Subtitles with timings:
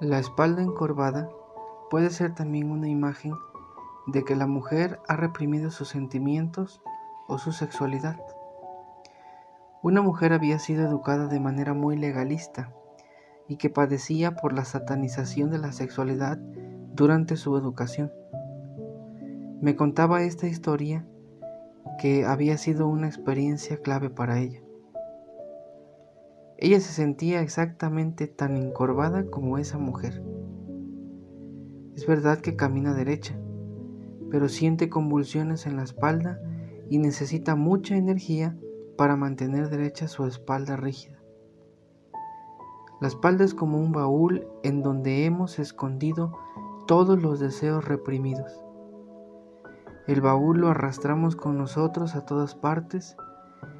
[0.00, 1.30] La espalda encorvada
[1.88, 3.32] puede ser también una imagen
[4.08, 6.82] de que la mujer ha reprimido sus sentimientos
[7.28, 8.18] o su sexualidad.
[9.82, 12.72] Una mujer había sido educada de manera muy legalista
[13.46, 16.38] y que padecía por la satanización de la sexualidad
[16.92, 18.12] durante su educación.
[19.60, 21.06] Me contaba esta historia
[22.00, 24.63] que había sido una experiencia clave para ella.
[26.58, 30.22] Ella se sentía exactamente tan encorvada como esa mujer.
[31.94, 33.38] Es verdad que camina derecha,
[34.30, 36.40] pero siente convulsiones en la espalda
[36.88, 38.56] y necesita mucha energía
[38.96, 41.18] para mantener derecha su espalda rígida.
[43.00, 46.38] La espalda es como un baúl en donde hemos escondido
[46.86, 48.64] todos los deseos reprimidos.
[50.06, 53.16] El baúl lo arrastramos con nosotros a todas partes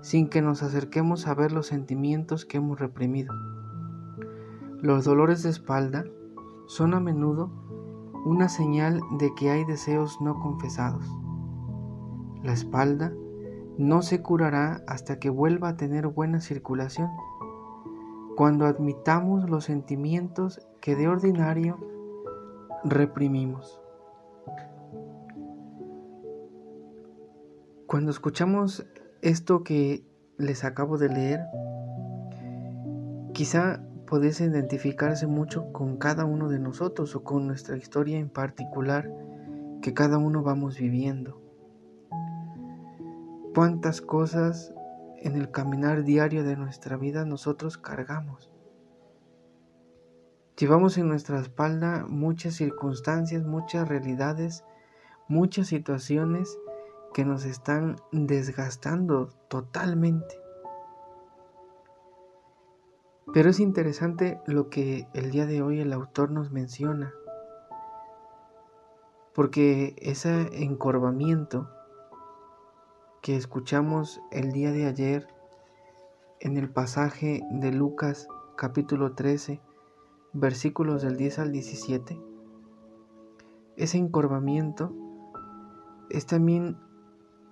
[0.00, 3.34] sin que nos acerquemos a ver los sentimientos que hemos reprimido.
[4.80, 6.04] Los dolores de espalda
[6.66, 7.50] son a menudo
[8.24, 11.04] una señal de que hay deseos no confesados.
[12.42, 13.12] La espalda
[13.78, 17.10] no se curará hasta que vuelva a tener buena circulación,
[18.36, 21.78] cuando admitamos los sentimientos que de ordinario
[22.84, 23.80] reprimimos.
[27.86, 28.86] Cuando escuchamos
[29.22, 30.04] esto que
[30.36, 31.40] les acabo de leer,
[33.32, 39.12] quizá pudiese identificarse mucho con cada uno de nosotros o con nuestra historia en particular
[39.82, 41.42] que cada uno vamos viviendo.
[43.54, 44.72] Cuántas cosas
[45.20, 48.50] en el caminar diario de nuestra vida nosotros cargamos.
[50.56, 54.64] Llevamos en nuestra espalda muchas circunstancias, muchas realidades,
[55.28, 56.56] muchas situaciones
[57.24, 60.40] nos están desgastando totalmente.
[63.32, 67.12] Pero es interesante lo que el día de hoy el autor nos menciona,
[69.34, 71.68] porque ese encorvamiento
[73.20, 75.28] que escuchamos el día de ayer
[76.40, 79.60] en el pasaje de Lucas capítulo 13,
[80.32, 82.18] versículos del 10 al 17,
[83.76, 84.92] ese encorvamiento
[86.10, 86.78] es también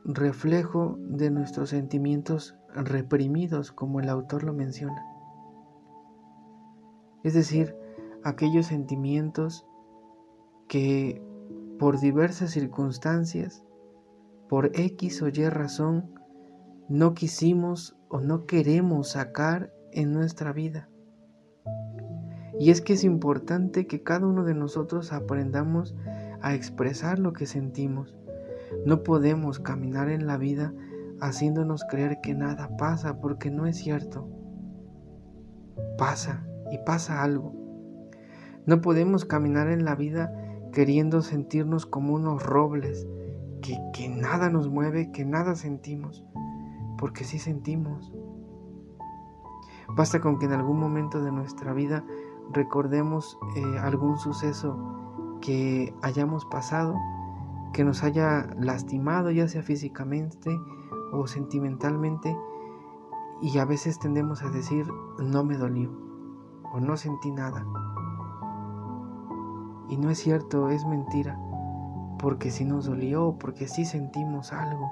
[0.09, 5.05] reflejo de nuestros sentimientos reprimidos, como el autor lo menciona.
[7.25, 7.75] Es decir,
[8.23, 9.67] aquellos sentimientos
[10.69, 11.23] que
[11.79, 13.65] por diversas circunstancias,
[14.49, 16.15] por X o Y razón,
[16.89, 20.89] no quisimos o no queremos sacar en nuestra vida.
[22.61, 25.97] Y es que es importante que cada uno de nosotros aprendamos
[26.41, 28.17] a expresar lo que sentimos
[28.85, 30.73] no podemos caminar en la vida
[31.21, 34.29] haciéndonos creer que nada pasa porque no es cierto.
[35.99, 37.55] Pasa y pasa algo.
[38.67, 40.33] No podemos caminar en la vida
[40.73, 43.07] queriendo sentirnos como unos robles,
[43.63, 46.25] que, que nada nos mueve, que nada sentimos,
[46.99, 48.13] porque sí sentimos.
[49.97, 52.05] Basta con que en algún momento de nuestra vida
[52.53, 56.95] recordemos eh, algún suceso que hayamos pasado
[57.77, 60.59] que nos haya lastimado, ya sea físicamente
[61.13, 62.35] o sentimentalmente,
[63.43, 64.87] y a veces tendemos a decir,
[65.19, 65.91] no me dolió
[66.73, 67.67] o no sentí nada.
[69.91, 71.39] Y no es cierto, es mentira,
[72.19, 74.91] porque si nos dolió, porque sí sentimos algo.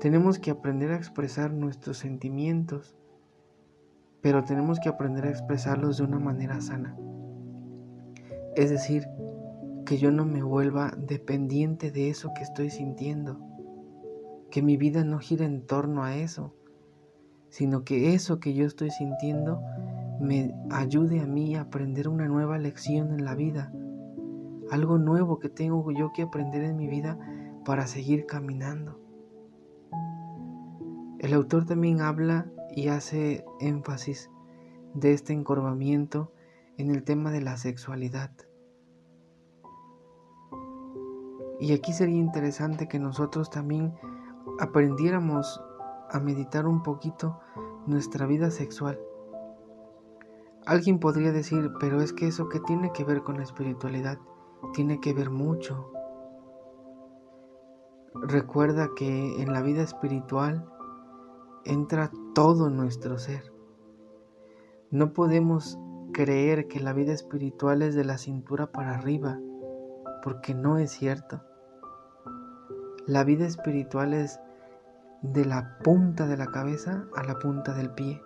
[0.00, 2.94] Tenemos que aprender a expresar nuestros sentimientos,
[4.20, 6.94] pero tenemos que aprender a expresarlos de una manera sana.
[8.54, 9.08] Es decir,
[9.92, 13.38] que yo no me vuelva dependiente de eso que estoy sintiendo,
[14.50, 16.54] que mi vida no gire en torno a eso,
[17.50, 19.60] sino que eso que yo estoy sintiendo
[20.18, 23.70] me ayude a mí a aprender una nueva lección en la vida,
[24.70, 27.18] algo nuevo que tengo yo que aprender en mi vida
[27.66, 28.98] para seguir caminando.
[31.18, 34.30] El autor también habla y hace énfasis
[34.94, 36.32] de este encorvamiento
[36.78, 38.30] en el tema de la sexualidad.
[41.62, 43.94] Y aquí sería interesante que nosotros también
[44.58, 45.62] aprendiéramos
[46.10, 47.38] a meditar un poquito
[47.86, 48.98] nuestra vida sexual.
[50.66, 54.18] Alguien podría decir, pero es que eso que tiene que ver con la espiritualidad,
[54.74, 55.88] tiene que ver mucho.
[58.12, 60.68] Recuerda que en la vida espiritual
[61.64, 63.52] entra todo nuestro ser.
[64.90, 65.78] No podemos
[66.12, 69.38] creer que la vida espiritual es de la cintura para arriba,
[70.24, 71.40] porque no es cierto.
[73.08, 74.38] La vida espiritual es
[75.22, 78.22] de la punta de la cabeza a la punta del pie.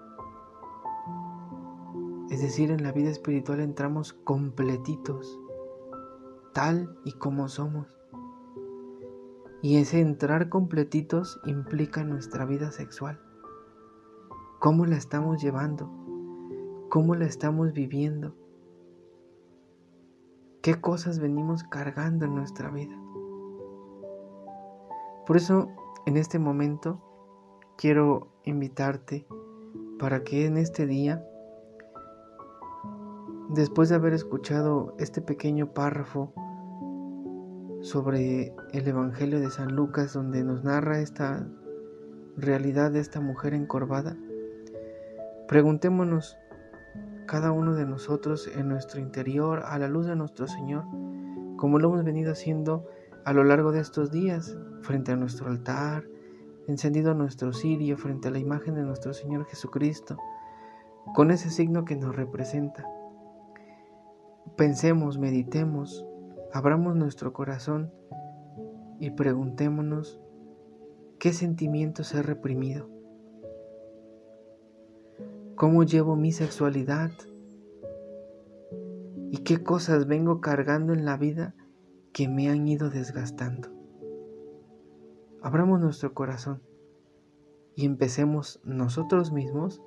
[2.28, 5.40] Es decir, en la vida espiritual entramos completitos,
[6.52, 7.86] tal y como somos.
[9.62, 13.18] Y ese entrar completitos implica nuestra vida sexual.
[14.58, 15.90] ¿Cómo la estamos llevando?
[16.90, 18.36] ¿Cómo la estamos viviendo?
[20.60, 23.05] ¿Qué cosas venimos cargando en nuestra vida?
[25.26, 25.68] Por eso,
[26.06, 27.00] en este momento,
[27.76, 29.26] quiero invitarte
[29.98, 31.22] para que en este día
[33.48, 36.32] Después de haber escuchado este pequeño párrafo
[37.80, 41.46] sobre el Evangelio de San Lucas, donde nos narra esta
[42.36, 44.16] realidad de esta mujer encorvada,
[45.46, 46.36] preguntémonos
[47.26, 50.82] cada uno de nosotros en nuestro interior, a la luz de nuestro Señor,
[51.56, 52.84] como lo hemos venido haciendo
[53.26, 56.04] a lo largo de estos días, frente a nuestro altar,
[56.68, 60.16] encendido nuestro cirio frente a la imagen de nuestro Señor Jesucristo,
[61.12, 62.88] con ese signo que nos representa.
[64.56, 66.06] Pensemos, meditemos,
[66.52, 67.92] abramos nuestro corazón
[69.00, 70.20] y preguntémonos
[71.18, 72.88] qué sentimientos he reprimido,
[75.56, 77.10] cómo llevo mi sexualidad
[79.32, 81.56] y qué cosas vengo cargando en la vida
[82.16, 83.68] que me han ido desgastando.
[85.42, 86.62] Abramos nuestro corazón
[87.74, 89.82] y empecemos nosotros mismos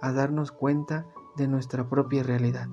[0.00, 1.06] a darnos cuenta
[1.36, 2.68] de nuestra propia realidad.